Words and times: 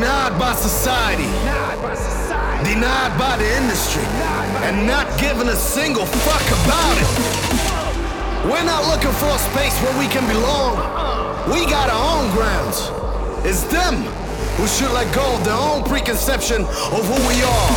Denied 0.00 0.38
by 0.38 0.54
society, 0.54 1.28
denied 2.64 3.12
by 3.20 3.36
the 3.36 3.44
industry 3.60 4.02
and 4.64 4.86
not 4.86 5.04
given 5.20 5.46
a 5.48 5.54
single 5.54 6.06
fuck 6.06 6.40
about 6.64 6.96
it. 6.96 7.10
We're 8.48 8.64
not 8.64 8.88
looking 8.88 9.12
for 9.20 9.28
a 9.28 9.38
space 9.52 9.76
where 9.84 9.92
we 10.00 10.08
can 10.08 10.24
belong. 10.24 10.80
We 11.52 11.68
got 11.68 11.92
our 11.92 12.00
own 12.16 12.32
grounds. 12.32 12.88
It's 13.44 13.64
them 13.68 14.00
who 14.56 14.66
should 14.66 14.90
let 14.96 15.04
go 15.14 15.36
of 15.36 15.44
their 15.44 15.60
own 15.60 15.84
preconception 15.84 16.64
of 16.64 17.02
who 17.04 17.20
we 17.28 17.36
are. 17.44 17.70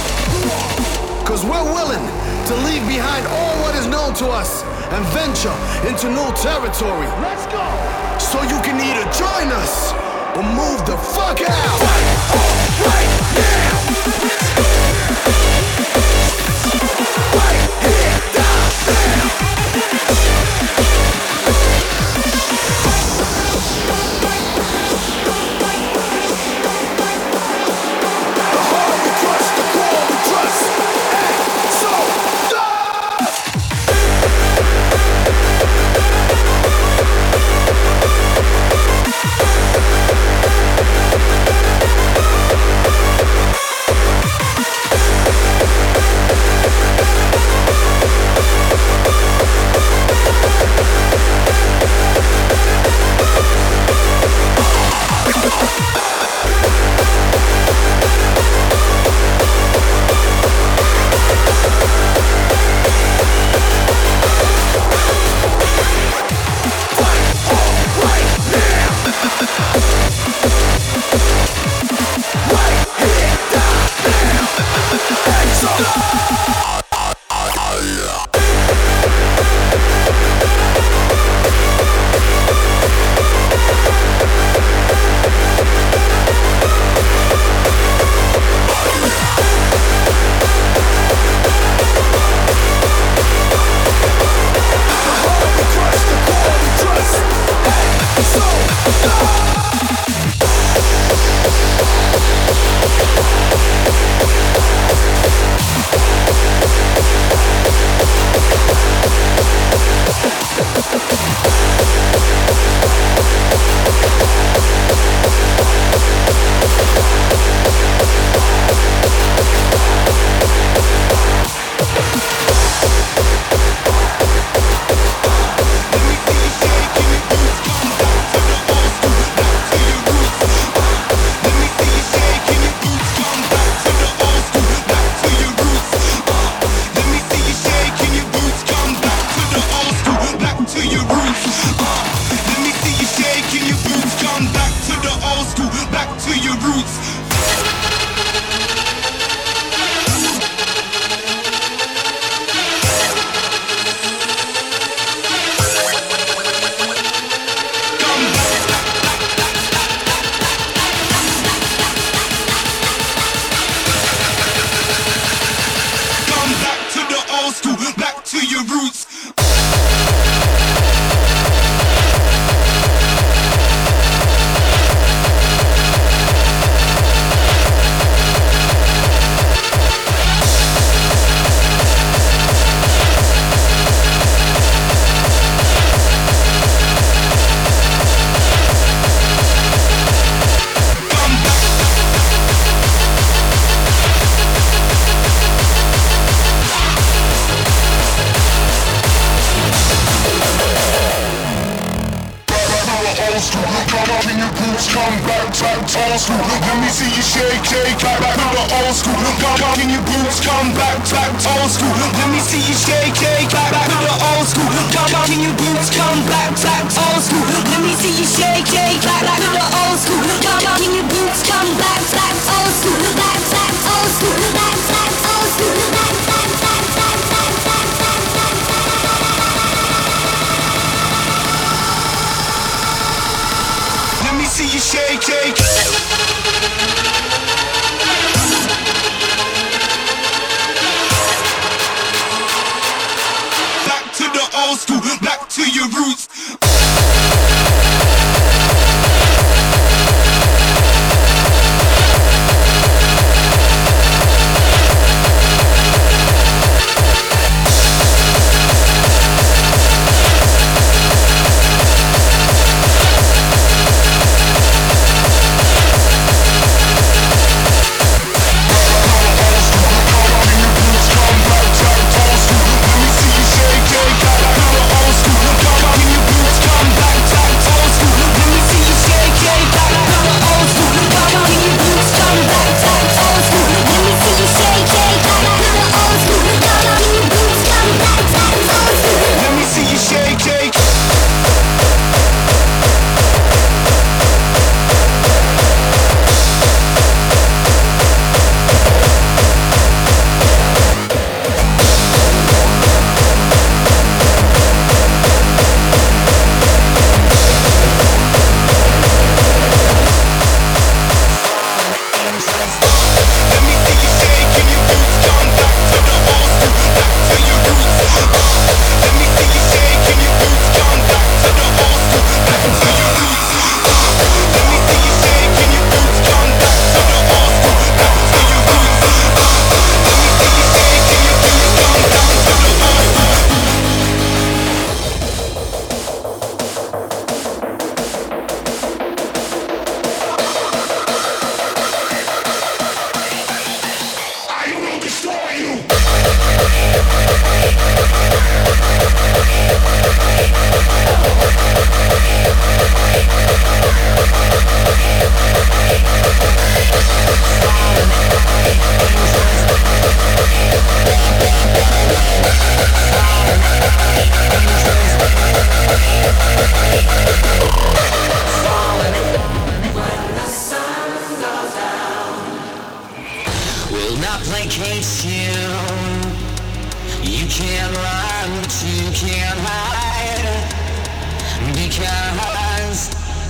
Cause 1.28 1.44
we're 1.44 1.68
willing 1.76 2.08
to 2.48 2.54
leave 2.64 2.88
behind 2.88 3.28
all 3.28 3.54
what 3.68 3.76
is 3.76 3.88
known 3.88 4.14
to 4.24 4.28
us 4.32 4.64
and 4.96 5.04
venture 5.12 5.52
into 5.84 6.08
new 6.08 6.32
territory. 6.40 7.08
Let's 7.20 7.44
go! 7.52 7.68
So 8.16 8.40
you 8.44 8.64
can 8.64 8.80
either 8.80 9.04
join 9.12 9.52
us 9.60 10.03
or 10.36 10.42
move 10.42 10.84
the 10.86 10.98
fuck 10.98 11.42
out! 11.42 11.80
Right, 11.80 12.80
right 12.86 14.58
now! 14.58 14.63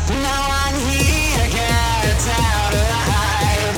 no 0.10 0.38
one 0.60 0.76
here 0.90 1.50
gets 1.50 2.28
out 2.28 2.74
alive. 2.74 3.76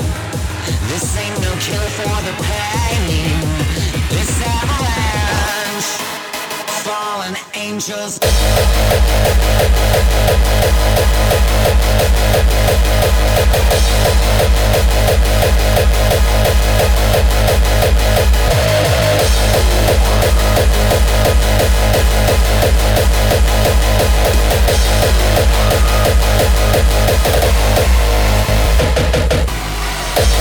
This 0.88 1.16
ain't 1.16 1.40
no 1.40 1.52
for 1.98 2.16
the 2.26 2.34
pain. 2.42 3.65
Angels. 7.76 8.18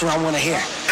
That's 0.00 0.14
what 0.14 0.18
I 0.18 0.24
want 0.24 0.36
to 0.36 0.40
hear. 0.40 0.89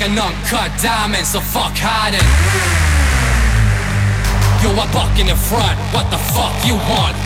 Like 0.00 0.10
an 0.10 0.18
uncut 0.18 0.70
diamond, 0.80 1.26
so 1.26 1.40
fuck 1.40 1.72
hiding. 1.76 2.24
Yo, 4.62 4.72
I 4.72 4.86
buck 4.92 5.12
in 5.18 5.26
the 5.26 5.36
front, 5.36 5.76
what 5.92 6.08
the 6.10 6.16
fuck 6.32 6.54
you 6.64 6.74
want? 6.88 7.16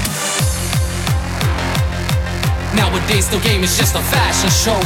Nowadays, 2.75 3.29
the 3.31 3.39
game 3.47 3.63
is 3.63 3.77
just 3.79 3.95
a 3.95 4.03
fashion 4.03 4.51
show. 4.51 4.81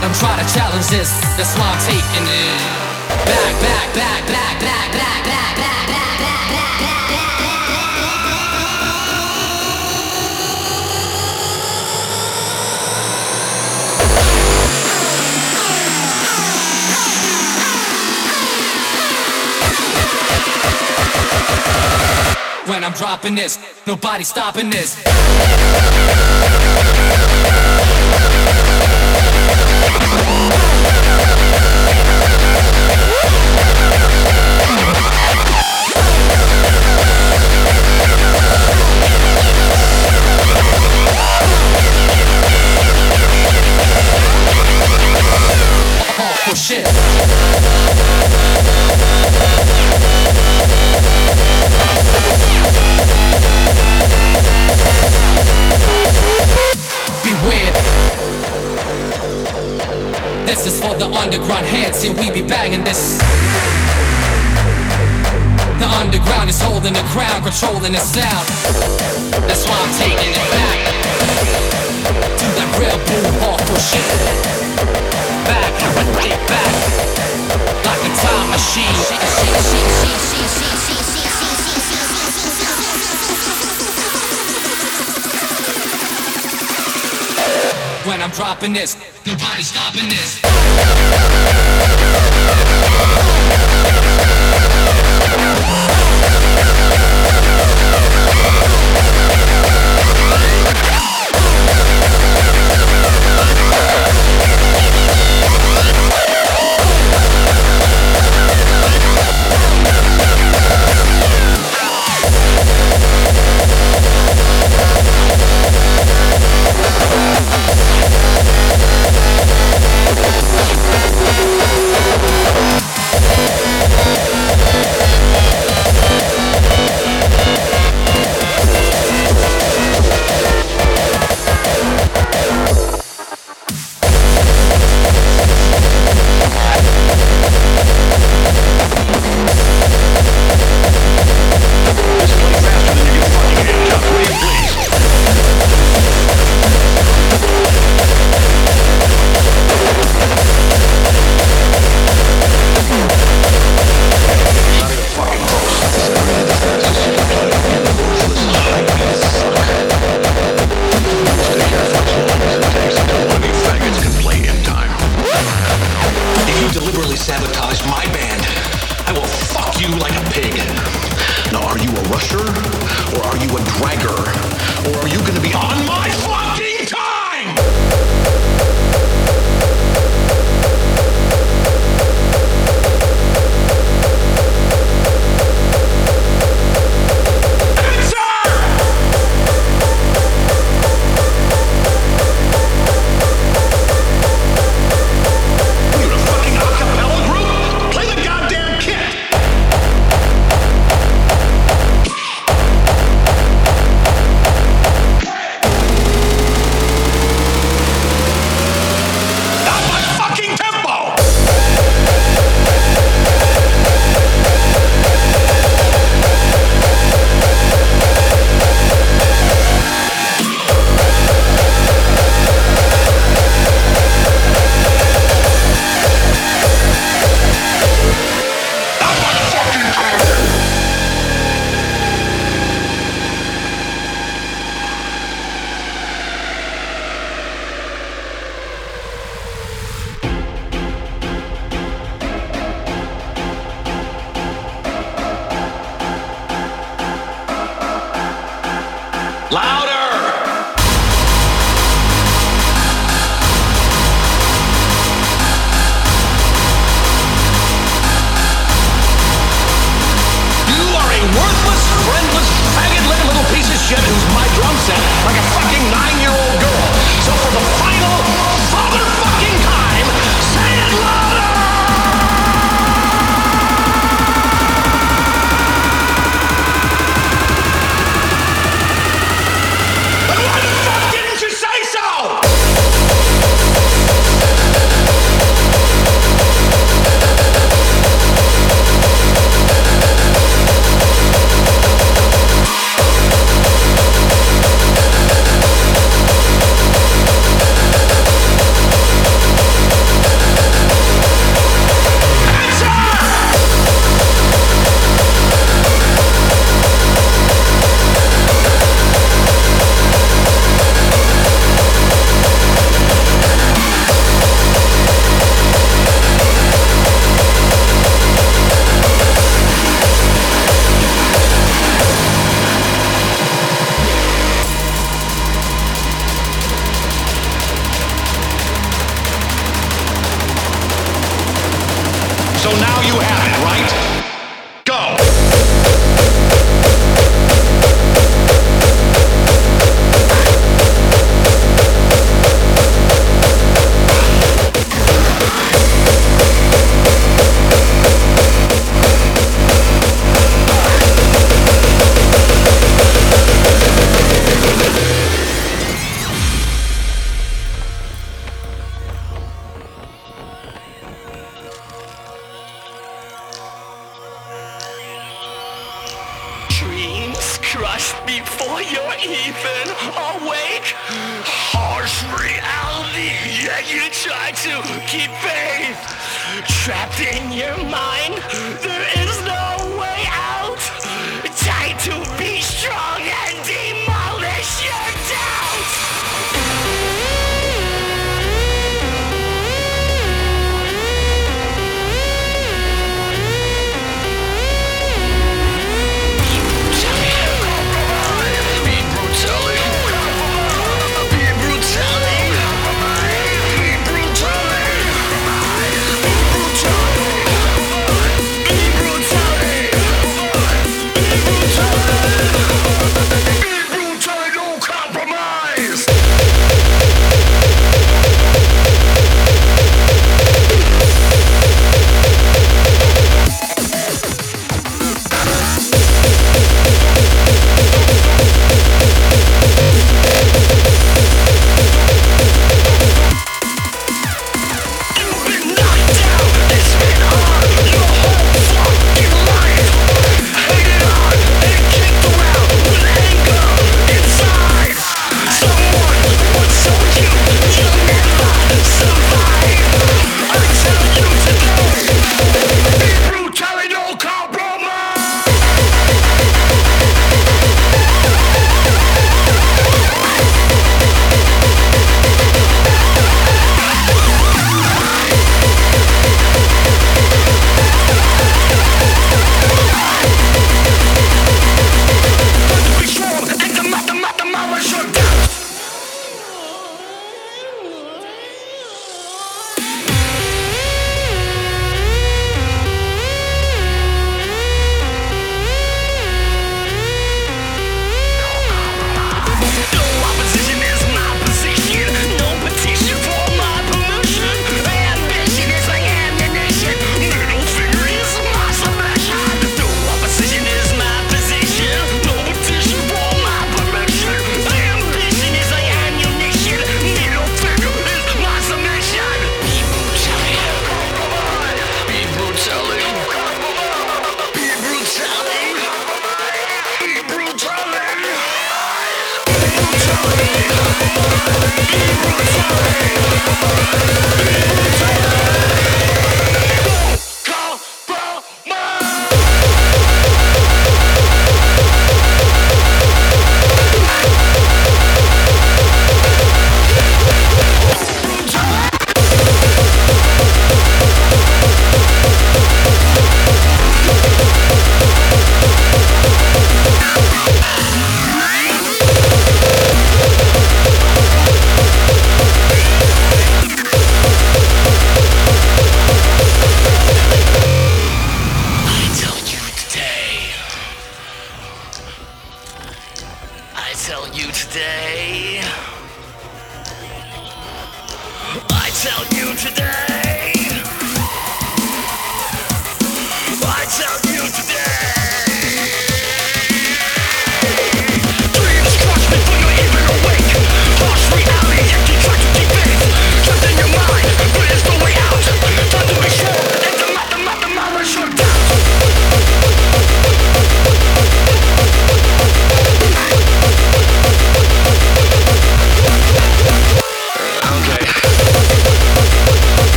I'm 0.00 0.14
trying 0.16 0.40
to 0.40 0.48
challenge 0.52 0.88
this, 0.88 1.10
that's 1.36 1.52
why 1.56 1.68
I'm 1.68 1.80
taking 1.84 2.24
it. 2.24 2.60
Back, 3.28 3.54
back, 3.60 3.88
back, 3.92 4.22
back, 4.24 4.56
back, 4.60 4.88
back, 4.92 5.20
back, 5.28 5.56
back, 5.56 5.86
back, 5.88 6.01
When 22.82 22.90
I'm 22.90 22.98
dropping 22.98 23.36
this, 23.36 23.60
nobody 23.86 24.24
stopping 24.24 24.68
this. 24.68 24.96
Hardcore 46.16 46.56
shit. 46.56 46.88
Beware. 57.24 57.72
This 60.46 60.66
is 60.66 60.80
for 60.80 60.94
the 60.96 61.06
underground 61.06 61.66
heads, 61.66 61.98
see 61.98 62.10
we 62.10 62.30
be 62.30 62.42
banging 62.42 62.84
this. 62.84 63.18
The 65.78 65.88
underground 65.88 66.50
is 66.50 66.60
holding 66.60 66.92
the 66.92 67.02
crown, 67.10 67.42
controlling 67.42 67.92
the 67.92 67.98
sound. 67.98 68.46
That's 69.48 69.64
why 69.66 69.76
I'm 69.80 69.92
taking 69.98 70.30
it 70.30 70.46
back 70.52 70.78
to 72.38 72.46
that 72.56 72.68
real 72.78 72.98
boom 73.06 73.32
hardcore 73.40 73.80
shit. 73.90 74.61
Dropping 88.32 88.72
this, 88.72 88.96
nobody's 89.26 89.68
stopping 89.68 90.08
this. 90.08 90.40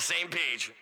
The 0.00 0.14
same 0.14 0.28
page. 0.28 0.72